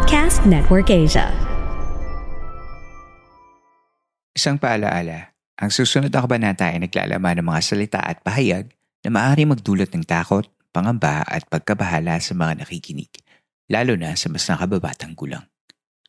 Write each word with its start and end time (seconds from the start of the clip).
Podcast 0.00 0.48
Network 0.48 0.88
Asia. 0.88 1.28
Isang 4.32 4.56
paalaala, 4.56 5.36
ang 5.60 5.68
susunod 5.68 6.08
na 6.08 6.24
kabanata 6.24 6.72
ay 6.72 6.80
naglalaman 6.80 7.36
ng 7.36 7.44
mga 7.44 7.60
salita 7.60 8.00
at 8.00 8.24
pahayag 8.24 8.72
na 9.04 9.12
maaari 9.12 9.44
magdulot 9.44 9.92
ng 9.92 10.00
takot, 10.08 10.48
pangamba 10.72 11.20
at 11.28 11.44
pagkabahala 11.52 12.16
sa 12.16 12.32
mga 12.32 12.64
nakikinig, 12.64 13.12
lalo 13.68 13.92
na 13.92 14.16
sa 14.16 14.32
mas 14.32 14.48
nakababatang 14.48 15.12
gulang. 15.12 15.44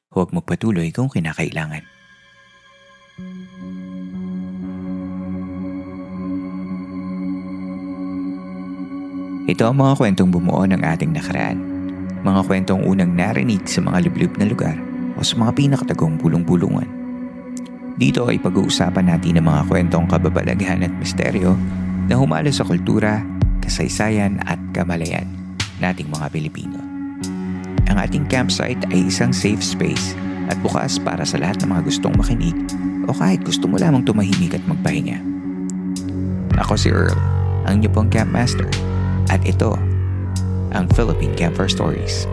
Huwag 0.08 0.32
magpatuloy 0.32 0.88
kung 0.96 1.12
kinakailangan. 1.12 1.84
Ito 9.52 9.68
ang 9.68 9.76
mga 9.84 10.00
kwentong 10.00 10.32
bumuo 10.32 10.64
ng 10.64 10.80
ating 10.80 11.12
nakaraan. 11.12 11.71
Mga 12.22 12.42
kwentong 12.46 12.86
unang 12.86 13.18
narinig 13.18 13.66
sa 13.66 13.82
mga 13.82 14.06
liblib 14.06 14.38
na 14.38 14.46
lugar 14.46 14.78
o 15.18 15.26
sa 15.26 15.38
mga 15.42 15.58
pinakatagong 15.58 16.22
bulong-bulungan. 16.22 16.86
Dito 17.98 18.30
ay 18.30 18.38
pag-uusapan 18.38 19.10
natin 19.10 19.42
ang 19.42 19.50
mga 19.50 19.62
kwentong 19.66 20.06
kababalaghan 20.06 20.86
at 20.86 20.94
misteryo 21.02 21.58
na 22.06 22.18
humalo 22.18 22.50
sa 22.54 22.62
kultura, 22.62 23.26
kasaysayan 23.66 24.38
at 24.46 24.58
kamalayan 24.74 25.26
nating 25.82 26.10
mga 26.14 26.30
Pilipino. 26.30 26.78
Ang 27.90 27.98
ating 27.98 28.30
campsite 28.30 28.80
ay 28.94 29.10
isang 29.10 29.34
safe 29.34 29.62
space 29.62 30.14
at 30.48 30.58
bukas 30.62 31.02
para 31.02 31.26
sa 31.26 31.42
lahat 31.42 31.60
ng 31.62 31.74
mga 31.74 31.84
gustong 31.90 32.16
makinig 32.16 32.56
o 33.06 33.12
kahit 33.12 33.42
gusto 33.42 33.66
mo 33.66 33.82
lamang 33.82 34.06
tumahimik 34.06 34.56
at 34.56 34.64
magpahinga. 34.70 35.20
Ako 36.62 36.78
si 36.78 36.94
Earl, 36.94 37.18
ang 37.66 37.82
niyo 37.82 37.90
pong 37.90 38.14
campmaster 38.14 38.70
at 39.34 39.42
ito 39.44 39.74
ang 40.72 40.88
Philippine 40.96 41.36
Camper 41.36 41.68
Stories. 41.68 42.28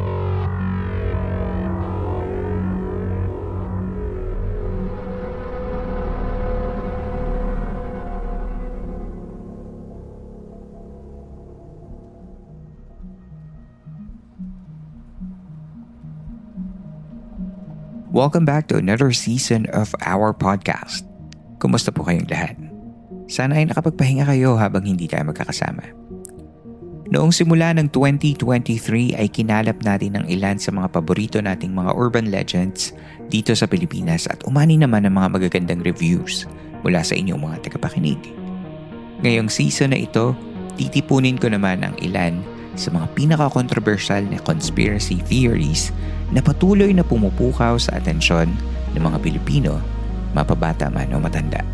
Welcome 18.09 18.43
back 18.43 18.67
to 18.73 18.81
another 18.81 19.15
season 19.15 19.71
of 19.71 19.95
our 20.03 20.35
podcast. 20.35 21.07
Kumusta 21.63 21.95
po 21.95 22.03
kayong 22.03 22.27
lahat? 22.27 22.59
Sana 23.31 23.63
ay 23.63 23.71
nakapagpahinga 23.71 24.27
kayo 24.27 24.59
habang 24.59 24.83
hindi 24.83 25.07
tayo 25.07 25.31
magkakasama. 25.31 26.08
Noong 27.09 27.33
simula 27.33 27.73
ng 27.73 27.89
2023 27.89 29.17
ay 29.17 29.33
kinalap 29.33 29.81
natin 29.81 30.21
ang 30.21 30.29
ilan 30.29 30.61
sa 30.61 30.69
mga 30.77 30.93
paborito 30.93 31.41
nating 31.41 31.73
mga 31.73 31.97
urban 31.97 32.29
legends 32.29 32.93
dito 33.33 33.57
sa 33.57 33.65
Pilipinas 33.65 34.29
at 34.29 34.45
umani 34.45 34.77
naman 34.77 35.09
ng 35.09 35.17
mga 35.17 35.29
magagandang 35.41 35.81
reviews 35.81 36.45
mula 36.85 37.01
sa 37.01 37.17
inyong 37.17 37.41
mga 37.41 37.57
tagapakinig. 37.65 38.21
Ngayong 39.25 39.49
season 39.49 39.97
na 39.97 40.05
ito, 40.05 40.37
titipunin 40.77 41.41
ko 41.41 41.49
naman 41.49 41.81
ang 41.81 41.97
ilan 42.05 42.45
sa 42.77 42.93
mga 42.93 43.09
pinaka-controversial 43.17 44.29
na 44.29 44.37
conspiracy 44.45 45.17
theories 45.25 45.89
na 46.29 46.45
patuloy 46.45 46.93
na 46.93 47.09
pumupukaw 47.09 47.81
sa 47.81 47.97
atensyon 47.97 48.53
ng 48.93 49.01
mga 49.01 49.17
Pilipino, 49.25 49.81
mapabata 50.37 50.93
man 50.93 51.09
o 51.17 51.25
matanda. 51.25 51.65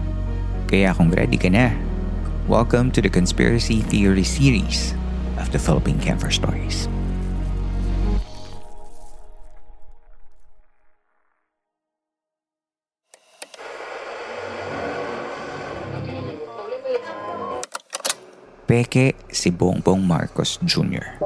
Kaya 0.70 0.94
kung 0.94 1.10
ready 1.10 1.34
ka 1.34 1.50
na, 1.50 1.74
welcome 2.46 2.94
to 2.94 3.02
the 3.02 3.10
Conspiracy 3.10 3.82
Theory 3.82 4.22
series 4.22 4.94
of 5.38 5.50
the 5.52 5.58
Philippine 5.58 5.98
Camper 5.98 6.30
Stories. 6.30 6.88
Peke 18.64 19.14
si 19.28 19.52
Bongbong 19.52 20.02
Marcos 20.02 20.56
Jr. 20.64 21.20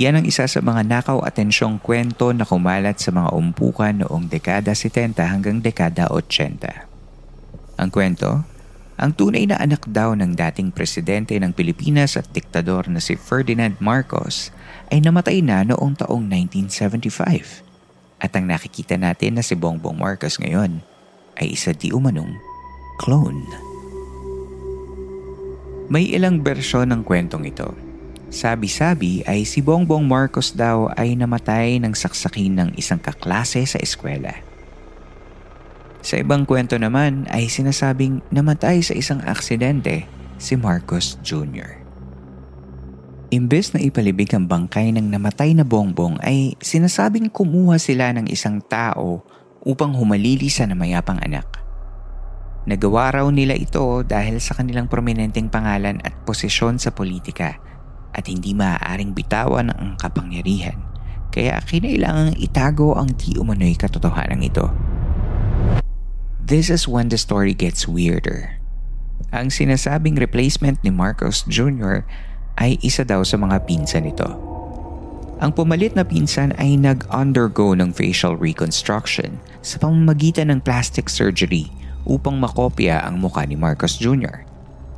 Yan 0.00 0.16
ang 0.16 0.24
isa 0.24 0.48
sa 0.48 0.60
mga 0.64 0.86
nakaw 0.88 1.20
atensyong 1.26 1.76
kwento 1.76 2.32
na 2.32 2.48
kumalat 2.48 2.96
sa 2.96 3.12
mga 3.12 3.36
umpukan 3.36 3.92
noong 4.00 4.32
dekada 4.32 4.72
70 4.72 5.12
hanggang 5.18 5.60
dekada 5.60 6.08
80. 6.08 6.86
Ang 7.76 7.88
kwento, 7.92 8.48
ang 9.00 9.16
tunay 9.16 9.48
na 9.48 9.56
anak 9.56 9.88
daw 9.88 10.12
ng 10.12 10.36
dating 10.36 10.76
presidente 10.76 11.32
ng 11.40 11.56
Pilipinas 11.56 12.20
at 12.20 12.28
diktador 12.36 12.84
na 12.84 13.00
si 13.00 13.16
Ferdinand 13.16 13.72
Marcos 13.80 14.52
ay 14.92 15.00
namatay 15.00 15.40
na 15.40 15.64
noong 15.64 16.04
taong 16.04 16.28
1975. 16.28 17.64
At 18.20 18.36
ang 18.36 18.44
nakikita 18.44 19.00
natin 19.00 19.40
na 19.40 19.42
si 19.42 19.56
Bongbong 19.56 19.96
Marcos 19.96 20.36
ngayon 20.36 20.84
ay 21.40 21.56
isa 21.56 21.72
di 21.72 21.88
umanong 21.88 22.36
clone. 23.00 23.40
May 25.88 26.12
ilang 26.12 26.44
bersyon 26.44 26.92
ng 26.92 27.00
kwentong 27.00 27.48
ito. 27.48 27.72
Sabi-sabi 28.28 29.24
ay 29.24 29.48
si 29.48 29.64
Bongbong 29.64 30.04
Marcos 30.04 30.52
daw 30.52 30.92
ay 30.92 31.16
namatay 31.16 31.80
ng 31.80 31.96
saksakin 31.96 32.52
ng 32.52 32.70
isang 32.76 33.00
kaklase 33.00 33.64
sa 33.64 33.80
eskwela. 33.80 34.49
Sa 36.00 36.16
ibang 36.16 36.48
kwento 36.48 36.80
naman 36.80 37.28
ay 37.28 37.52
sinasabing 37.52 38.24
namatay 38.32 38.80
sa 38.80 38.96
isang 38.96 39.20
aksidente 39.20 40.08
si 40.40 40.56
Marcos 40.56 41.20
Jr. 41.20 41.80
Imbes 43.30 43.76
na 43.76 43.84
ipalibig 43.84 44.32
ang 44.34 44.48
bangkay 44.48 44.90
ng 44.96 45.06
namatay 45.06 45.54
na 45.54 45.62
bongbong 45.62 46.18
ay 46.24 46.58
sinasabing 46.58 47.30
kumuha 47.30 47.78
sila 47.78 48.10
ng 48.16 48.26
isang 48.26 48.58
tao 48.64 49.22
upang 49.62 49.94
humalili 49.94 50.50
sa 50.50 50.66
namayapang 50.66 51.20
anak. 51.20 51.46
Nagawa 52.66 53.20
raw 53.20 53.26
nila 53.28 53.54
ito 53.54 54.02
dahil 54.02 54.42
sa 54.42 54.58
kanilang 54.58 54.90
prominenteng 54.90 55.52
pangalan 55.52 56.00
at 56.02 56.16
posisyon 56.26 56.80
sa 56.80 56.90
politika 56.90 57.60
at 58.10 58.26
hindi 58.26 58.56
maaaring 58.56 59.14
bitawan 59.14 59.70
ang 59.70 59.94
kapangyarihan 59.94 60.90
kaya 61.30 61.62
kinailangang 61.62 62.34
itago 62.42 62.98
ang 62.98 63.14
di 63.14 63.38
umano'y 63.38 63.78
katotohanan 63.78 64.42
ito. 64.42 64.66
This 66.40 66.72
is 66.72 66.88
when 66.88 67.12
the 67.12 67.20
story 67.20 67.52
gets 67.52 67.84
weirder. 67.84 68.56
Ang 69.30 69.52
sinasabing 69.52 70.16
replacement 70.16 70.80
ni 70.80 70.88
Marcos 70.88 71.44
Jr. 71.44 72.02
ay 72.56 72.80
isa 72.80 73.04
daw 73.04 73.20
sa 73.22 73.36
mga 73.36 73.68
pinsan 73.68 74.08
nito. 74.08 74.26
Ang 75.40 75.52
pumalit 75.52 75.96
na 75.96 76.04
pinsan 76.04 76.56
ay 76.56 76.80
nag-undergo 76.80 77.76
ng 77.76 77.92
facial 77.92 78.36
reconstruction 78.36 79.40
sa 79.60 79.80
pamamagitan 79.80 80.48
ng 80.48 80.60
plastic 80.64 81.12
surgery 81.12 81.68
upang 82.08 82.40
makopya 82.40 83.04
ang 83.04 83.20
mukha 83.20 83.44
ni 83.44 83.56
Marcos 83.56 84.00
Jr. 84.00 84.44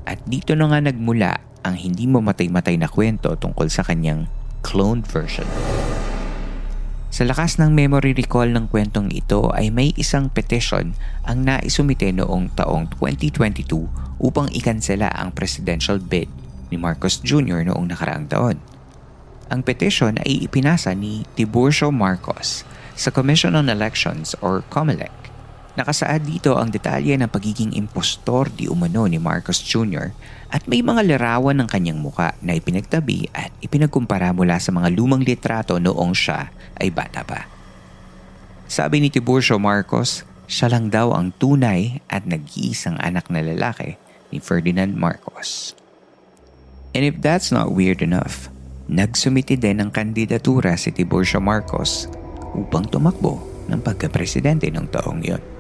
At 0.07 0.23
dito 0.27 0.55
na 0.55 0.71
nga 0.71 0.79
nagmula 0.79 1.39
ang 1.63 1.75
hindi 1.79 2.07
mamatay-matay 2.11 2.79
na 2.79 2.91
kwento 2.91 3.35
tungkol 3.39 3.71
sa 3.71 3.87
kanyang 3.87 4.27
cloned 4.63 5.07
version. 5.07 5.47
Sa 7.13 7.29
lakas 7.29 7.61
ng 7.61 7.77
memory 7.77 8.17
recall 8.17 8.49
ng 8.57 8.73
kwentong 8.73 9.13
ito 9.13 9.53
ay 9.53 9.69
may 9.69 9.93
isang 10.01 10.33
petition 10.33 10.97
ang 11.29 11.45
naisumite 11.45 12.09
noong 12.09 12.57
taong 12.57 12.89
2022 12.97 13.69
upang 14.17 14.49
ikansela 14.49 15.13
ang 15.13 15.29
presidential 15.37 16.01
bid 16.01 16.33
ni 16.73 16.81
Marcos 16.81 17.21
Jr. 17.21 17.69
noong 17.69 17.93
nakaraang 17.93 18.33
taon. 18.33 18.57
Ang 19.53 19.61
petition 19.61 20.17
ay 20.25 20.49
ipinasa 20.49 20.97
ni 20.97 21.29
Tiburcio 21.37 21.93
Marcos 21.93 22.65
sa 22.97 23.13
Commission 23.13 23.61
on 23.61 23.69
Elections 23.69 24.33
or 24.41 24.65
COMELEC. 24.73 25.22
Nakasaad 25.73 26.29
dito 26.29 26.61
ang 26.61 26.69
detalye 26.69 27.17
ng 27.17 27.33
pagiging 27.33 27.73
impostor 27.73 28.53
di 28.53 28.69
umano 28.69 29.09
ni 29.09 29.17
Marcos 29.17 29.57
Jr. 29.57 30.13
at 30.53 30.69
may 30.69 30.85
mga 30.85 31.01
larawan 31.09 31.65
ng 31.65 31.69
kanyang 31.69 31.97
muka 31.97 32.37
na 32.45 32.53
ipinagtabi 32.53 33.33
at 33.33 33.49
ipinagkumpara 33.65 34.37
mula 34.37 34.61
sa 34.61 34.69
mga 34.69 34.93
lumang 34.93 35.25
litrato 35.25 35.81
noong 35.81 36.13
siya 36.13 36.53
ay 36.77 36.93
bata 36.93 37.25
pa. 37.25 37.49
Sabi 38.69 39.01
ni 39.01 39.09
Tiburcio 39.09 39.57
Marcos, 39.57 40.29
siya 40.45 40.69
lang 40.69 40.93
daw 40.93 41.17
ang 41.17 41.33
tunay 41.41 42.05
at 42.13 42.29
nag-iisang 42.29 43.01
anak 43.01 43.33
na 43.33 43.41
lalaki 43.41 43.97
ni 44.29 44.45
Ferdinand 44.45 44.93
Marcos. 44.93 45.73
And 46.93 47.09
if 47.09 47.17
that's 47.25 47.49
not 47.49 47.73
weird 47.73 48.05
enough, 48.05 48.53
nagsumiti 48.93 49.57
din 49.57 49.81
ng 49.81 49.89
kandidatura 49.89 50.77
si 50.77 50.93
Tiburcio 50.93 51.41
Marcos 51.41 52.13
upang 52.53 52.85
tumakbo 52.85 53.41
ng 53.73 53.81
pagka-presidente 53.81 54.69
ng 54.69 54.85
taong 54.93 55.25
yon. 55.25 55.52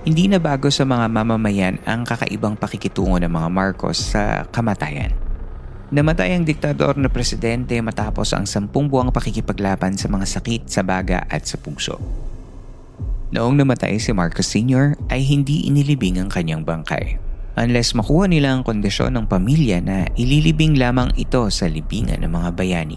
Hindi 0.00 0.32
na 0.32 0.40
bago 0.40 0.72
sa 0.72 0.88
mga 0.88 1.12
mamamayan 1.12 1.76
ang 1.84 2.08
kakaibang 2.08 2.56
pakikitungo 2.56 3.20
ng 3.20 3.28
mga 3.28 3.48
Marcos 3.52 4.00
sa 4.00 4.48
kamatayan. 4.48 5.12
Namatay 5.92 6.40
ang 6.40 6.48
diktador 6.48 6.96
na 6.96 7.12
presidente 7.12 7.76
matapos 7.84 8.32
ang 8.32 8.48
sampung 8.48 8.88
buwang 8.88 9.12
pakikipaglaban 9.12 10.00
sa 10.00 10.08
mga 10.08 10.24
sakit 10.24 10.72
sa 10.72 10.80
baga 10.80 11.28
at 11.28 11.44
sa 11.44 11.60
puso. 11.60 12.00
Noong 13.28 13.60
namatay 13.60 14.00
si 14.00 14.16
Marcos 14.16 14.48
Sr. 14.48 14.96
ay 15.12 15.20
hindi 15.20 15.68
inilibing 15.68 16.16
ang 16.16 16.32
kanyang 16.32 16.64
bangkay. 16.64 17.20
Unless 17.60 17.92
makuha 17.92 18.24
nila 18.24 18.56
ang 18.56 18.64
kondisyon 18.64 19.12
ng 19.20 19.28
pamilya 19.28 19.84
na 19.84 20.08
ililibing 20.16 20.80
lamang 20.80 21.12
ito 21.20 21.44
sa 21.52 21.68
libingan 21.68 22.24
ng 22.24 22.32
mga 22.32 22.56
bayani. 22.56 22.96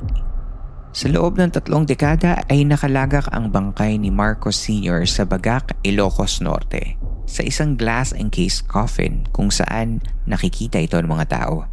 Sa 0.94 1.10
loob 1.10 1.42
ng 1.42 1.50
tatlong 1.50 1.90
dekada 1.90 2.45
ay 2.54 2.69
nakalagak 2.69 3.25
ang 3.34 3.50
bangkay 3.50 3.98
ni 3.98 4.13
Marcos 4.13 4.62
Sr. 4.62 5.10
sa 5.10 5.25
Bagak, 5.25 5.74
Ilocos 5.81 6.38
Norte 6.38 7.01
sa 7.25 7.42
isang 7.42 7.74
glass-encased 7.74 8.69
coffin 8.69 9.25
kung 9.34 9.50
saan 9.50 10.06
nakikita 10.30 10.78
ito 10.78 11.01
ng 11.01 11.10
mga 11.10 11.34
tao. 11.34 11.66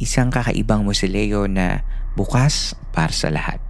Isang 0.00 0.32
kakaibang 0.32 0.80
musileo 0.80 1.44
na 1.44 1.84
bukas 2.16 2.72
para 2.96 3.12
sa 3.12 3.28
lahat. 3.28 3.60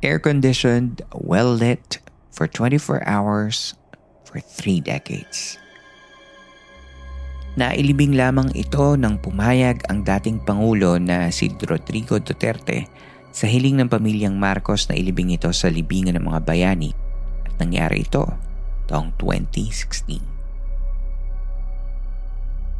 Air-conditioned, 0.00 1.04
well-lit 1.12 2.00
for 2.32 2.48
24 2.48 3.04
hours 3.04 3.76
for 4.24 4.40
3 4.40 4.80
decades. 4.80 5.60
Nailibing 7.60 8.16
lamang 8.16 8.48
ito 8.56 8.96
nang 8.96 9.20
pumayag 9.20 9.84
ang 9.92 10.00
dating 10.00 10.40
Pangulo 10.40 10.96
na 10.96 11.28
si 11.28 11.52
Rodrigo 11.60 12.16
Duterte 12.16 12.88
sa 13.36 13.44
hiling 13.44 13.76
ng 13.76 13.92
pamilyang 13.92 14.40
Marcos 14.40 14.88
na 14.88 14.96
ilibing 14.96 15.28
ito 15.28 15.52
sa 15.52 15.68
libingan 15.68 16.16
ng 16.16 16.24
mga 16.24 16.40
bayani 16.48 16.96
at 17.44 17.60
nangyari 17.60 18.08
ito 18.08 18.24
taong 18.88 19.12
2016. 19.20 20.24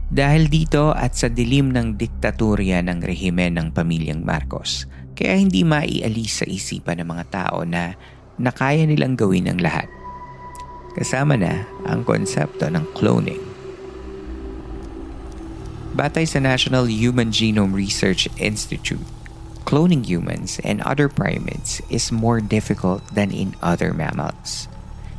Dahil 0.08 0.48
dito 0.48 0.96
at 0.96 1.12
sa 1.12 1.28
dilim 1.28 1.76
ng 1.76 2.00
diktatorya 2.00 2.80
ng 2.88 3.04
rehimen 3.04 3.60
ng 3.60 3.68
pamilyang 3.76 4.24
Marcos, 4.24 4.88
kaya 5.12 5.36
hindi 5.36 5.60
maialis 5.60 6.40
sa 6.40 6.48
isipan 6.48 7.04
ng 7.04 7.08
mga 7.12 7.24
tao 7.28 7.68
na 7.68 7.92
nakaya 8.40 8.88
nilang 8.88 9.12
gawin 9.12 9.52
ang 9.52 9.60
lahat. 9.60 9.92
Kasama 10.96 11.36
na 11.36 11.68
ang 11.84 12.00
konsepto 12.00 12.72
ng 12.72 12.96
cloning. 12.96 13.44
Batay 15.92 16.24
sa 16.24 16.40
National 16.40 16.88
Human 16.88 17.28
Genome 17.28 17.76
Research 17.76 18.24
Institute, 18.40 19.15
cloning 19.66 20.06
humans 20.06 20.62
and 20.62 20.78
other 20.86 21.10
primates 21.10 21.82
is 21.90 22.14
more 22.14 22.38
difficult 22.38 23.02
than 23.10 23.34
in 23.34 23.58
other 23.58 23.90
mammals. 23.90 24.70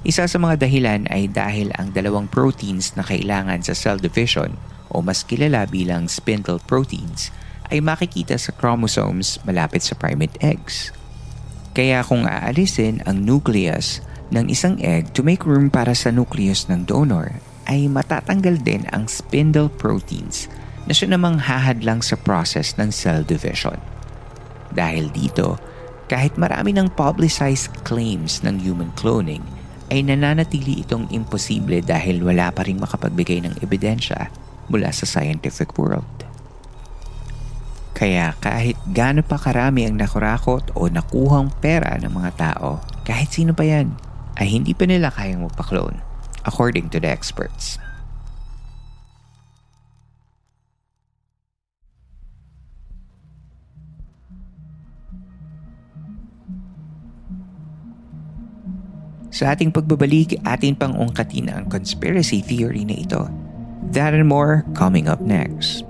Isa 0.08 0.24
sa 0.24 0.40
mga 0.40 0.64
dahilan 0.64 1.04
ay 1.12 1.28
dahil 1.28 1.76
ang 1.76 1.92
dalawang 1.92 2.32
proteins 2.32 2.96
na 2.96 3.04
kailangan 3.04 3.60
sa 3.60 3.76
cell 3.76 4.00
division 4.00 4.56
o 4.88 5.04
mas 5.04 5.28
kilala 5.28 5.68
bilang 5.68 6.08
spindle 6.08 6.64
proteins 6.64 7.28
ay 7.68 7.84
makikita 7.84 8.40
sa 8.40 8.56
chromosomes 8.56 9.36
malapit 9.44 9.84
sa 9.84 10.00
primate 10.00 10.40
eggs. 10.40 10.96
Kaya 11.76 12.00
kung 12.08 12.24
aalisin 12.24 13.04
ang 13.04 13.28
nucleus 13.28 14.00
ng 14.32 14.48
isang 14.48 14.80
egg 14.80 15.12
to 15.12 15.28
make 15.28 15.44
room 15.44 15.68
para 15.68 15.92
sa 15.92 16.08
nucleus 16.08 16.72
ng 16.72 16.88
donor, 16.88 17.44
ay 17.68 17.92
matatanggal 17.92 18.64
din 18.64 18.88
ang 18.96 19.12
spindle 19.12 19.68
proteins 19.68 20.48
na 20.88 20.96
siya 20.96 21.12
namang 21.12 21.36
hahadlang 21.36 22.00
sa 22.00 22.16
process 22.16 22.80
ng 22.80 22.88
cell 22.96 23.28
division. 23.28 23.76
Dahil 24.72 25.12
dito, 25.12 25.60
kahit 26.08 26.40
marami 26.40 26.72
ng 26.72 26.92
publicized 26.96 27.72
claims 27.84 28.40
ng 28.44 28.64
human 28.64 28.92
cloning, 28.96 29.44
ay 29.88 30.04
nananatili 30.04 30.84
itong 30.84 31.08
imposible 31.12 31.80
dahil 31.80 32.20
wala 32.24 32.52
pa 32.52 32.68
rin 32.68 32.80
makapagbigay 32.80 33.44
ng 33.44 33.64
ebidensya 33.64 34.28
mula 34.68 34.92
sa 34.92 35.08
scientific 35.08 35.72
world. 35.80 36.08
Kaya 37.98 38.36
kahit 38.38 38.78
gaano 38.94 39.26
pa 39.26 39.42
karami 39.42 39.90
ang 39.90 39.98
nakurakot 39.98 40.76
o 40.78 40.86
nakuhang 40.86 41.50
pera 41.58 41.98
ng 41.98 42.14
mga 42.14 42.32
tao, 42.38 42.84
kahit 43.08 43.34
sino 43.34 43.58
pa 43.58 43.66
yan, 43.66 43.96
ay 44.38 44.54
hindi 44.54 44.78
pa 44.78 44.86
nila 44.86 45.10
kayang 45.10 45.42
magpaklone, 45.42 45.98
according 46.46 46.94
to 46.94 47.02
the 47.02 47.10
experts. 47.10 47.82
Sa 59.38 59.54
ating 59.54 59.70
pagbabalik, 59.70 60.42
atin 60.50 60.74
pang 60.74 60.98
ungkatin 60.98 61.54
ang 61.54 61.70
conspiracy 61.70 62.42
theory 62.42 62.82
na 62.82 62.98
ito 62.98 63.30
That 63.94 64.18
and 64.18 64.26
more 64.26 64.66
coming 64.74 65.06
up 65.08 65.22
next. 65.22 65.86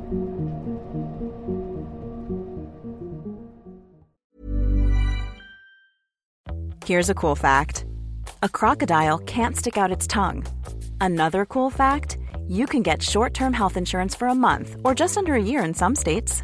Here's 6.83 7.09
a 7.09 7.15
cool 7.15 7.39
fact 7.39 7.87
a 8.43 8.49
crocodile 8.51 9.23
can't 9.23 9.55
stick 9.55 9.79
out 9.79 9.95
its 9.95 10.07
tongue. 10.07 10.43
Another 10.99 11.47
cool 11.47 11.71
fact 11.71 12.19
you 12.51 12.67
can 12.67 12.83
get 12.83 12.99
short 12.99 13.31
term 13.31 13.55
health 13.55 13.79
insurance 13.79 14.11
for 14.11 14.27
a 14.27 14.35
month 14.35 14.75
or 14.83 14.91
just 14.91 15.15
under 15.15 15.39
a 15.39 15.41
year 15.41 15.63
in 15.63 15.73
some 15.73 15.95
states. 15.95 16.43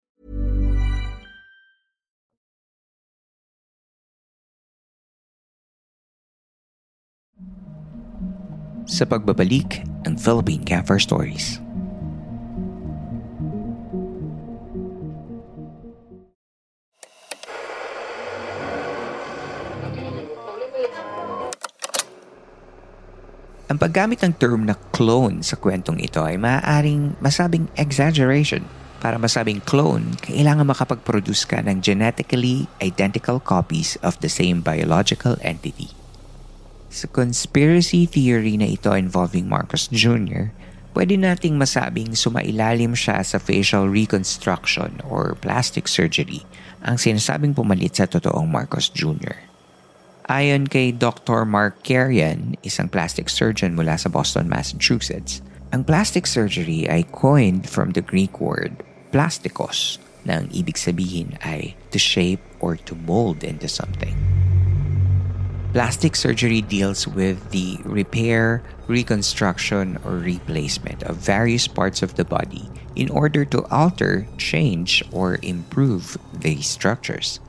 Sa 8.91 9.07
pagbabalik 9.07 9.87
ng 10.03 10.19
Philippine 10.19 10.67
Camper 10.67 10.99
Stories. 10.99 11.63
Ang 23.71 23.79
paggamit 23.79 24.19
ng 24.19 24.35
term 24.35 24.67
na 24.67 24.75
clone 24.91 25.39
sa 25.39 25.55
kwentong 25.55 26.03
ito 26.03 26.19
ay 26.19 26.35
maaaring 26.35 27.15
masabing 27.23 27.71
exaggeration. 27.79 28.67
Para 28.99 29.15
masabing 29.15 29.63
clone, 29.63 30.19
kailangan 30.19 30.67
makapag-produce 30.67 31.47
ka 31.47 31.63
ng 31.63 31.79
genetically 31.79 32.67
identical 32.83 33.39
copies 33.39 33.95
of 34.03 34.19
the 34.19 34.27
same 34.27 34.59
biological 34.59 35.39
entity. 35.39 36.00
Sa 36.91 37.07
conspiracy 37.07 38.03
theory 38.03 38.59
na 38.59 38.67
ito 38.67 38.91
involving 38.91 39.47
Marcos 39.47 39.87
Jr., 39.87 40.51
pwede 40.91 41.15
nating 41.15 41.55
masabing 41.55 42.11
sumailalim 42.11 42.91
siya 42.91 43.23
sa 43.23 43.39
facial 43.39 43.87
reconstruction 43.87 44.99
or 45.07 45.39
plastic 45.39 45.87
surgery 45.87 46.43
ang 46.83 46.99
sinasabing 46.99 47.55
pumalit 47.55 47.95
sa 47.95 48.11
totoong 48.11 48.51
Marcos 48.51 48.91
Jr. 48.91 49.39
Ayon 50.27 50.67
kay 50.67 50.91
Dr. 50.91 51.47
Mark 51.47 51.79
Carrion, 51.87 52.59
isang 52.59 52.91
plastic 52.91 53.31
surgeon 53.31 53.71
mula 53.71 53.95
sa 53.95 54.11
Boston, 54.11 54.51
Massachusetts, 54.51 55.39
ang 55.71 55.87
plastic 55.87 56.27
surgery 56.27 56.91
ay 56.91 57.07
coined 57.15 57.71
from 57.71 57.95
the 57.95 58.03
Greek 58.03 58.43
word 58.43 58.83
plastikos 59.15 59.95
na 60.27 60.43
ang 60.43 60.47
ibig 60.51 60.75
sabihin 60.75 61.39
ay 61.47 61.71
to 61.95 61.99
shape 61.99 62.43
or 62.59 62.75
to 62.75 62.99
mold 63.07 63.47
into 63.47 63.71
something. 63.71 64.13
Plastic 65.71 66.19
surgery 66.19 66.59
deals 66.59 67.07
with 67.07 67.39
the 67.55 67.79
repair, 67.87 68.59
reconstruction, 68.91 69.95
or 70.03 70.19
replacement 70.19 70.99
of 71.07 71.15
various 71.15 71.63
parts 71.63 72.03
of 72.03 72.19
the 72.19 72.27
body 72.27 72.67
in 72.99 73.07
order 73.07 73.47
to 73.47 73.63
alter, 73.71 74.27
change, 74.35 74.99
or 75.15 75.39
improve 75.39 76.19
these 76.35 76.67
structures. 76.67 77.39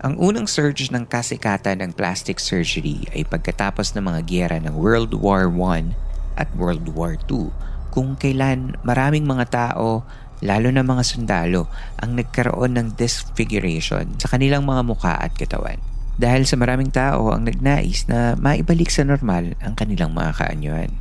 Ang 0.00 0.16
unang 0.16 0.48
surge 0.48 0.88
ng 0.88 1.04
kasikatan 1.04 1.84
ng 1.84 1.92
plastic 1.92 2.40
surgery 2.40 3.04
ay 3.12 3.28
pagkatapos 3.28 3.92
ng 3.92 4.08
mga 4.08 4.20
gyera 4.24 4.56
ng 4.56 4.72
World 4.72 5.12
War 5.12 5.52
I 5.52 5.92
at 6.40 6.48
World 6.56 6.88
War 6.96 7.20
II 7.28 7.52
kung 7.92 8.16
kailan 8.16 8.80
maraming 8.80 9.28
mga 9.28 9.52
tao, 9.52 10.08
lalo 10.40 10.68
na 10.72 10.80
mga 10.80 11.04
sundalo, 11.04 11.68
ang 12.00 12.16
nagkaroon 12.16 12.80
ng 12.80 12.88
disfiguration 12.96 14.16
sa 14.16 14.32
kanilang 14.32 14.64
mga 14.64 14.82
muka 14.88 15.12
at 15.20 15.36
katawan. 15.36 15.91
Dahil 16.20 16.44
sa 16.44 16.60
maraming 16.60 16.92
tao 16.92 17.32
ang 17.32 17.48
nagnais 17.48 18.04
na 18.06 18.36
maibalik 18.36 18.92
sa 18.92 19.04
normal 19.04 19.56
ang 19.64 19.72
kanilang 19.72 20.12
mga 20.12 20.36
kaanyuan. 20.36 20.92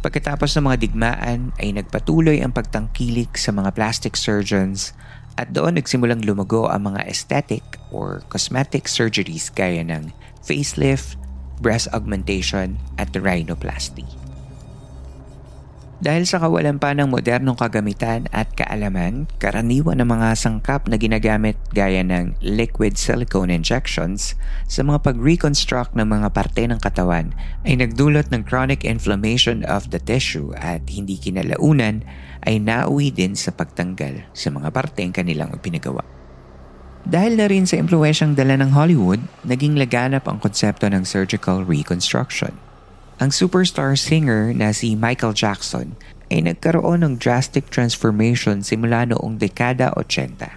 Pagkatapos 0.00 0.56
ng 0.56 0.64
mga 0.64 0.80
digmaan 0.80 1.40
ay 1.60 1.76
nagpatuloy 1.76 2.40
ang 2.40 2.56
pagtangkilik 2.56 3.36
sa 3.36 3.52
mga 3.52 3.76
plastic 3.76 4.16
surgeons 4.16 4.96
at 5.36 5.52
doon 5.52 5.76
nagsimulang 5.76 6.24
lumago 6.24 6.68
ang 6.68 6.92
mga 6.92 7.04
aesthetic 7.04 7.64
or 7.92 8.24
cosmetic 8.32 8.88
surgeries 8.88 9.52
gaya 9.52 9.84
ng 9.84 10.08
facelift, 10.40 11.20
breast 11.60 11.86
augmentation 11.92 12.80
at 12.96 13.12
rhinoplasty. 13.12 14.19
Dahil 16.00 16.24
sa 16.24 16.40
kawalan 16.40 16.80
pa 16.80 16.96
ng 16.96 17.12
modernong 17.12 17.60
kagamitan 17.60 18.24
at 18.32 18.48
kaalaman, 18.56 19.28
karaniwan 19.36 20.00
ng 20.00 20.08
mga 20.08 20.32
sangkap 20.32 20.88
na 20.88 20.96
ginagamit 20.96 21.60
gaya 21.76 22.00
ng 22.00 22.40
liquid 22.40 22.96
silicone 22.96 23.52
injections 23.52 24.32
sa 24.64 24.80
mga 24.80 25.04
pag-reconstruct 25.04 25.92
ng 25.92 26.08
mga 26.08 26.32
parte 26.32 26.64
ng 26.64 26.80
katawan 26.80 27.36
ay 27.68 27.84
nagdulot 27.84 28.32
ng 28.32 28.40
chronic 28.48 28.80
inflammation 28.80 29.60
of 29.68 29.92
the 29.92 30.00
tissue 30.00 30.56
at 30.56 30.80
hindi 30.88 31.20
kinalaunan 31.20 32.00
ay 32.48 32.56
nauwi 32.56 33.12
din 33.12 33.36
sa 33.36 33.52
pagtanggal 33.52 34.24
sa 34.32 34.48
mga 34.48 34.72
parteng 34.72 35.12
kanilang 35.12 35.52
pinagawa. 35.60 36.00
Dahil 37.04 37.36
na 37.36 37.44
rin 37.44 37.68
sa 37.68 37.76
impluensyang 37.76 38.32
dala 38.32 38.56
ng 38.56 38.72
Hollywood, 38.72 39.20
naging 39.44 39.76
laganap 39.76 40.24
ang 40.24 40.40
konsepto 40.40 40.88
ng 40.88 41.04
surgical 41.04 41.60
reconstruction– 41.60 42.56
ang 43.20 43.28
superstar 43.28 44.00
singer 44.00 44.56
na 44.56 44.72
si 44.72 44.96
Michael 44.96 45.36
Jackson 45.36 45.92
ay 46.32 46.40
nagkaroon 46.48 47.04
ng 47.04 47.14
drastic 47.20 47.68
transformation 47.68 48.64
simula 48.64 49.04
noong 49.04 49.36
dekada 49.36 49.92
80. 49.92 50.56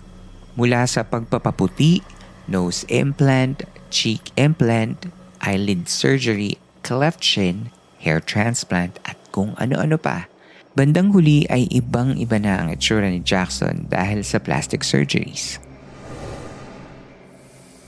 Mula 0.55 0.88
sa 0.88 1.03
pagpapaputi, 1.03 2.00
nose 2.48 2.88
implant, 2.88 3.67
cheek 3.91 4.32
implant, 4.39 5.12
eyelid 5.43 5.91
surgery, 5.91 6.55
cleft 6.88 7.20
chin, 7.20 7.67
hair 8.00 8.24
transplant 8.24 8.96
at 9.03 9.20
kung 9.36 9.60
ano-ano 9.60 10.00
pa. 10.00 10.32
Bandang 10.72 11.12
huli 11.12 11.43
ay 11.51 11.67
ibang-iba 11.67 12.39
na 12.39 12.63
ang 12.63 12.72
itsura 12.72 13.12
ni 13.12 13.20
Jackson 13.20 13.91
dahil 13.91 14.24
sa 14.24 14.39
plastic 14.39 14.88
surgeries. 14.88 15.60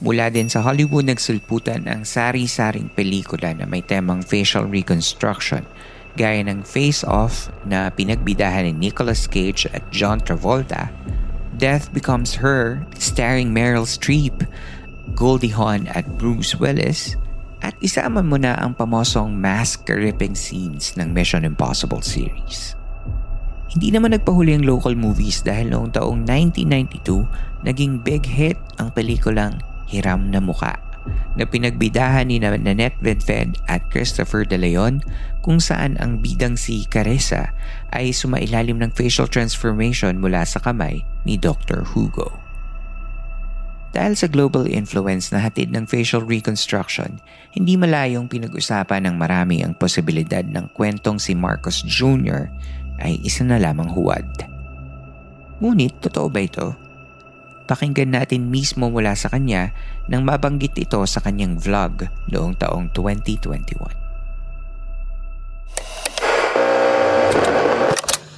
Mula 0.04 0.28
din 0.28 0.52
sa 0.52 0.60
Hollywood 0.60 1.08
nagsulputan 1.08 1.88
ang 1.88 2.04
sari-saring 2.04 2.92
pelikula 2.92 3.56
na 3.56 3.64
may 3.64 3.80
temang 3.80 4.20
facial 4.20 4.68
reconstruction 4.68 5.64
gaya 6.20 6.44
ng 6.44 6.68
Face 6.68 7.04
Off 7.08 7.48
na 7.64 7.88
pinagbidahan 7.92 8.68
ni 8.68 8.92
Nicolas 8.92 9.28
Cage 9.28 9.68
at 9.72 9.84
John 9.96 10.20
Travolta, 10.20 10.92
Death 11.56 11.92
Becomes 11.96 12.40
Her 12.40 12.84
starring 13.00 13.56
Meryl 13.56 13.88
Streep, 13.88 14.44
Goldie 15.16 15.56
Hawn 15.56 15.88
at 15.92 16.04
Bruce 16.20 16.60
Willis, 16.60 17.16
at 17.64 17.76
isama 17.80 18.20
mo 18.20 18.36
na 18.36 18.60
ang 18.60 18.76
pamosong 18.76 19.32
mask-ripping 19.32 20.36
scenes 20.36 20.96
ng 21.00 21.12
Mission 21.16 21.48
Impossible 21.48 22.04
series. 22.04 22.76
Hindi 23.72 23.96
naman 23.96 24.16
nagpahuli 24.16 24.56
ang 24.56 24.68
local 24.68 24.96
movies 24.96 25.44
dahil 25.44 25.72
noong 25.72 25.92
taong 25.96 26.24
1992, 26.24 27.68
naging 27.68 28.00
big 28.00 28.24
hit 28.24 28.60
ang 28.80 28.92
pelikulang 28.92 29.60
hiram 29.86 30.30
na 30.34 30.42
muka 30.42 30.78
na 31.36 31.44
pinagbidahan 31.46 32.28
ni 32.32 32.42
Nanette 32.42 32.98
Vedved 32.98 33.62
at 33.70 33.86
Christopher 33.92 34.48
De 34.48 34.58
Leon 34.58 35.04
kung 35.46 35.62
saan 35.62 36.00
ang 36.02 36.24
bidang 36.24 36.58
si 36.58 36.88
Caressa 36.90 37.54
ay 37.94 38.10
sumailalim 38.16 38.82
ng 38.82 38.92
facial 38.96 39.30
transformation 39.30 40.18
mula 40.18 40.42
sa 40.48 40.58
kamay 40.58 41.06
ni 41.28 41.38
Dr. 41.38 41.86
Hugo. 41.94 42.42
Dahil 43.96 44.20
sa 44.20 44.28
global 44.28 44.68
influence 44.68 45.32
na 45.32 45.40
hatid 45.40 45.72
ng 45.72 45.88
facial 45.88 46.20
reconstruction, 46.20 47.24
hindi 47.56 47.80
malayong 47.80 48.28
pinag-usapan 48.28 49.08
ng 49.08 49.16
marami 49.16 49.64
ang 49.64 49.72
posibilidad 49.72 50.44
ng 50.44 50.68
kwentong 50.76 51.16
si 51.16 51.32
Marcos 51.32 51.80
Jr. 51.80 52.52
ay 53.00 53.24
isa 53.24 53.48
na 53.48 53.56
lamang 53.56 53.88
huwad. 53.88 54.28
Ngunit 55.64 55.96
totoo 56.04 56.28
ba 56.28 56.44
ito? 56.44 56.76
Pakinggan 57.66 58.14
natin 58.14 58.54
mismo 58.54 58.94
mula 58.94 59.18
sa 59.18 59.26
kanya 59.34 59.74
nang 60.06 60.22
mabanggit 60.22 60.78
ito 60.78 61.02
sa 61.10 61.18
kanyang 61.18 61.58
vlog 61.58 62.06
noong 62.30 62.54
taong 62.62 62.94
2021. 62.94 64.06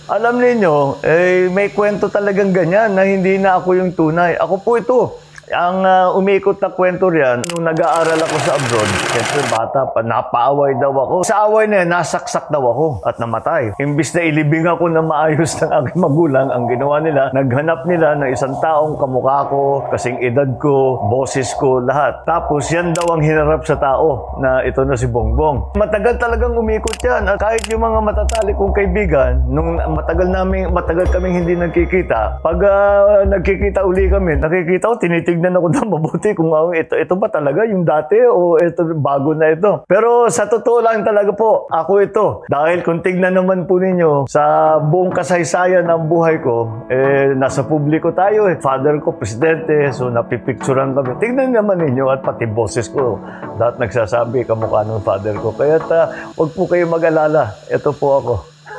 Alam 0.07 0.39
niyo, 0.39 1.03
eh, 1.03 1.51
may 1.51 1.75
kwento 1.75 2.07
talagang 2.07 2.55
ganyan 2.55 2.95
na 2.95 3.03
hindi 3.03 3.35
na 3.35 3.59
ako 3.59 3.75
yung 3.75 3.91
tunay. 3.91 4.39
Ako 4.39 4.63
po 4.63 4.79
ito. 4.79 5.19
Ang 5.47 5.87
uh, 5.87 6.11
umikot 6.19 6.59
na 6.59 6.67
kwento 6.75 7.07
riyan, 7.07 7.39
nung 7.55 7.63
nag-aaral 7.63 8.19
ako 8.19 8.35
sa 8.43 8.51
abroad, 8.59 8.89
siyempre 9.15 9.41
bata 9.47 9.87
pa, 9.95 10.03
napaaway 10.03 10.75
daw 10.75 10.91
ako. 10.91 11.23
Sa 11.23 11.47
away 11.47 11.71
na 11.71 11.87
yan, 11.87 11.95
nasaksak 11.95 12.51
daw 12.51 12.59
ako 12.59 12.99
at 13.07 13.15
namatay. 13.15 13.71
Imbis 13.79 14.11
na 14.11 14.27
ilibing 14.27 14.67
ako 14.67 14.91
na 14.91 14.99
maayos 14.99 15.55
ng 15.63 15.71
aking 15.71 16.03
magulang, 16.03 16.51
ang 16.51 16.67
ginawa 16.67 16.99
nila, 16.99 17.31
naghanap 17.31 17.87
nila 17.87 18.19
ng 18.19 18.27
isang 18.35 18.59
taong 18.59 18.99
kamukha 18.99 19.47
ko, 19.47 19.87
kasing 19.87 20.19
edad 20.19 20.51
ko, 20.59 21.07
boses 21.07 21.47
ko, 21.55 21.79
lahat. 21.79 22.27
Tapos 22.27 22.67
yan 22.67 22.91
daw 22.91 23.15
ang 23.15 23.23
hinarap 23.23 23.63
sa 23.63 23.79
tao 23.79 24.35
na 24.43 24.67
ito 24.67 24.83
na 24.83 24.99
si 24.99 25.07
Bongbong. 25.07 25.79
Matagal 25.79 26.19
talagang 26.19 26.59
umikot 26.59 26.99
yan. 26.99 27.23
At 27.23 27.39
kahit 27.39 27.63
yung 27.71 27.87
mga 27.87 28.03
matatali 28.03 28.51
kong 28.51 28.75
kaibigan, 28.75 29.47
nung 29.47 29.79
matagal 29.79 30.27
namin, 30.27 30.75
matagal 30.75 31.07
kaming 31.07 31.39
hindi 31.39 31.55
nagkikita, 31.55 32.43
pag 32.43 32.59
uh, 32.59 33.23
nagkikita 33.23 33.87
uli 33.87 34.11
kami, 34.11 34.35
nakikita 34.43 34.91
ko, 34.91 34.99
tinitig 34.99 35.36
titignan 35.37 35.61
ako 35.61 35.67
ng 35.69 35.89
mabuti 35.93 36.29
kung 36.33 36.49
oh, 36.49 36.73
ito, 36.73 36.97
ito 36.97 37.13
ba 37.13 37.29
talaga 37.29 37.61
yung 37.69 37.85
dati 37.85 38.17
o 38.25 38.57
ito 38.57 38.81
bago 38.97 39.37
na 39.37 39.53
ito. 39.53 39.85
Pero 39.85 40.25
sa 40.33 40.49
totoo 40.49 40.81
lang 40.81 41.05
talaga 41.05 41.29
po, 41.37 41.69
ako 41.69 41.93
ito. 42.01 42.25
Dahil 42.49 42.81
kung 42.81 43.05
tignan 43.05 43.37
naman 43.37 43.69
po 43.69 43.77
ninyo, 43.77 44.25
sa 44.25 44.75
buong 44.81 45.13
kasaysayan 45.13 45.85
ng 45.85 46.09
buhay 46.09 46.41
ko, 46.41 46.89
eh, 46.89 47.37
nasa 47.37 47.61
publiko 47.69 48.09
tayo. 48.17 48.49
Eh. 48.49 48.57
Father 48.57 48.97
ko, 48.97 49.13
presidente, 49.13 49.93
so 49.93 50.09
napipicturean 50.09 50.97
kami. 50.97 51.21
Tignan 51.21 51.53
naman 51.53 51.85
ninyo 51.85 52.09
at 52.09 52.25
pati 52.25 52.49
boses 52.49 52.89
ko. 52.89 53.21
Lahat 53.61 53.77
nagsasabi 53.77 54.49
kamukha 54.49 54.81
ng 54.81 55.05
father 55.05 55.37
ko. 55.37 55.53
Kaya 55.53 55.77
uh, 55.77 56.33
huwag 56.33 56.49
po 56.57 56.65
kayo 56.65 56.89
mag-alala. 56.89 57.53
Ito 57.69 57.93
po 57.93 58.07
ako. 58.17 58.33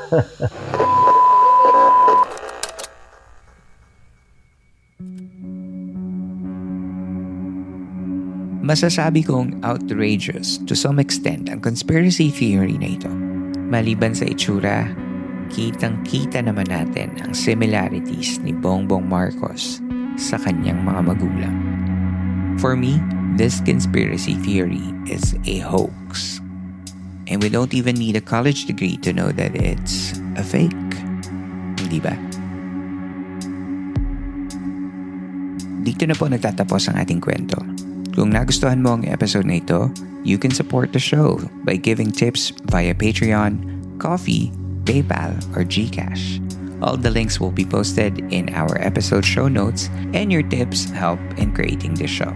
Masasabi 8.68 9.24
kong 9.24 9.64
outrageous 9.64 10.60
to 10.68 10.76
some 10.76 11.00
extent 11.00 11.48
ang 11.48 11.64
conspiracy 11.64 12.28
theory 12.28 12.76
na 12.76 13.00
ito. 13.00 13.08
Maliban 13.64 14.12
sa 14.12 14.28
itsura, 14.28 14.92
kitang-kita 15.48 16.44
naman 16.44 16.68
natin 16.68 17.08
ang 17.24 17.32
similarities 17.32 18.36
ni 18.44 18.52
Bongbong 18.52 19.08
Marcos 19.08 19.80
sa 20.20 20.36
kanyang 20.36 20.84
mga 20.84 21.00
magulang. 21.00 21.56
For 22.60 22.76
me, 22.76 23.00
this 23.40 23.64
conspiracy 23.64 24.36
theory 24.44 24.84
is 25.08 25.32
a 25.48 25.64
hoax. 25.64 26.44
And 27.24 27.40
we 27.40 27.48
don't 27.48 27.72
even 27.72 27.96
need 27.96 28.20
a 28.20 28.24
college 28.24 28.68
degree 28.68 29.00
to 29.00 29.16
know 29.16 29.32
that 29.32 29.56
it's 29.56 30.12
a 30.36 30.44
fake. 30.44 30.92
Hindi 31.80 32.04
ba? 32.04 32.12
Dito 35.88 36.04
na 36.04 36.12
po 36.12 36.28
nagtatapos 36.28 36.92
ang 36.92 37.00
ating 37.00 37.24
kwento. 37.24 37.77
Kung 38.18 38.34
nagustuhan 38.34 38.82
mo 38.82 38.98
ang 38.98 39.06
episode 39.06 39.46
na 39.46 39.62
ito, 39.62 39.94
you 40.26 40.42
can 40.42 40.50
support 40.50 40.90
the 40.90 40.98
show 40.98 41.38
by 41.62 41.78
giving 41.78 42.10
tips 42.10 42.50
via 42.66 42.90
Patreon, 42.90 43.62
Coffee, 44.02 44.50
PayPal, 44.82 45.38
or 45.54 45.62
GCash. 45.62 46.42
All 46.82 46.98
the 46.98 47.14
links 47.14 47.38
will 47.38 47.54
be 47.54 47.62
posted 47.62 48.18
in 48.34 48.50
our 48.58 48.74
episode 48.82 49.22
show 49.22 49.46
notes, 49.46 49.86
and 50.18 50.34
your 50.34 50.42
tips 50.42 50.90
help 50.90 51.22
in 51.38 51.54
creating 51.54 51.94
the 51.94 52.10
show. 52.10 52.34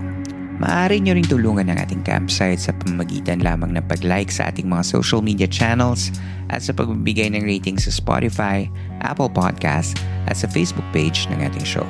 Maaari 0.62 1.02
nyo 1.02 1.18
rin 1.18 1.26
tulungan 1.26 1.66
ang 1.74 1.82
ating 1.82 2.06
campsite 2.06 2.62
sa 2.62 2.70
pamamagitan 2.78 3.42
lamang 3.42 3.74
ng 3.74 3.82
pag-like 3.90 4.30
sa 4.30 4.54
ating 4.54 4.70
mga 4.70 4.86
social 4.86 5.18
media 5.18 5.50
channels 5.50 6.14
at 6.54 6.62
sa 6.62 6.70
pagbibigay 6.70 7.26
ng 7.34 7.42
rating 7.42 7.74
sa 7.74 7.90
Spotify, 7.90 8.70
Apple 9.02 9.34
Podcasts 9.34 9.98
at 10.30 10.38
sa 10.38 10.46
Facebook 10.46 10.86
page 10.94 11.26
ng 11.34 11.42
ating 11.42 11.66
show. 11.66 11.86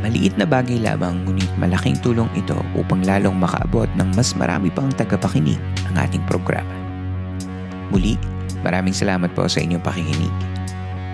Maliit 0.00 0.32
na 0.40 0.48
bagay 0.48 0.80
lamang 0.80 1.28
ngunit 1.28 1.50
malaking 1.60 1.96
tulong 2.00 2.28
ito 2.32 2.56
upang 2.72 3.04
lalong 3.04 3.36
makaabot 3.36 3.88
ng 4.00 4.08
mas 4.16 4.32
marami 4.32 4.72
pang 4.72 4.88
tagapakinig 4.88 5.60
ang 5.92 5.96
ating 6.00 6.24
programa. 6.24 6.72
Muli, 7.92 8.16
maraming 8.64 8.96
salamat 8.96 9.28
po 9.36 9.44
sa 9.44 9.60
inyong 9.60 9.84
pakikinig. 9.84 10.32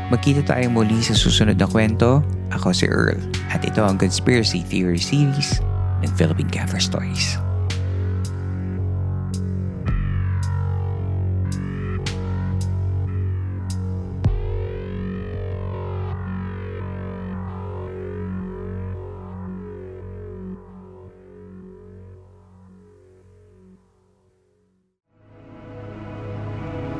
Magkita 0.06 0.46
tayo 0.46 0.70
muli 0.70 1.02
sa 1.02 1.18
susunod 1.18 1.58
na 1.58 1.66
kwento. 1.66 2.22
Ako 2.54 2.70
si 2.70 2.86
Earl 2.86 3.18
at 3.50 3.66
ito 3.66 3.82
ang 3.82 3.98
Conspiracy 3.98 4.62
Theory 4.62 5.02
Series 5.02 5.58
ng 6.06 6.10
Philippine 6.14 6.46
Cover 6.46 6.78
Stories. 6.78 7.42